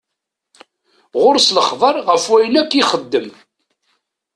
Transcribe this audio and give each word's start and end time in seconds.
Ɣur-s 1.21 1.47
lexbar 1.55 1.95
ɣef 2.09 2.23
wayen 2.29 2.59
akk 2.61 2.71
i 2.73 2.77
ixeddem. 2.81 3.27